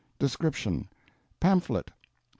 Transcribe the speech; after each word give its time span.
DESCRIPTION: 0.17 0.89
Pamphlet, 1.39 1.91
pp. 1.91 2.09